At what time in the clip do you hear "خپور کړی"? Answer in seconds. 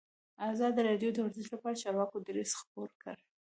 2.59-3.21